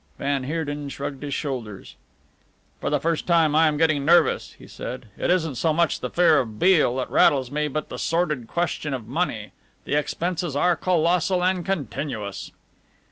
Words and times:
Van 0.17 0.45
Heerden 0.45 0.89
shrugged 0.89 1.21
his 1.21 1.35
shoulders. 1.35 1.95
"For 2.79 2.89
the 2.89 2.99
first 2.99 3.27
time 3.27 3.53
I 3.55 3.67
am 3.67 3.77
getting 3.77 4.03
nervous," 4.03 4.53
he 4.53 4.65
said. 4.65 5.05
"It 5.15 5.29
isn't 5.29 5.57
so 5.57 5.73
much 5.73 5.99
the 5.99 6.09
fear 6.09 6.39
of 6.39 6.57
Beale 6.57 6.95
that 6.95 7.11
rattles 7.11 7.51
me, 7.51 7.67
but 7.67 7.89
the 7.89 7.99
sordid 7.99 8.47
question 8.47 8.95
of 8.95 9.05
money. 9.07 9.51
The 9.85 9.93
expenses 9.93 10.55
are 10.55 10.75
colossal 10.75 11.43
and 11.43 11.63
continuous." 11.63 12.49